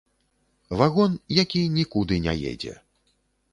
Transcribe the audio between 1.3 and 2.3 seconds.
які нікуды